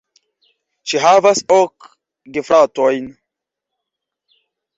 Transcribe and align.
Ŝi 0.91 1.01
havas 1.03 1.41
ok 1.57 1.89
gefratojn. 2.39 3.07